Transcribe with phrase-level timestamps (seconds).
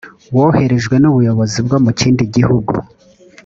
[0.35, 2.73] woherejwe n ubuyobozi bwo mu kindi gihugu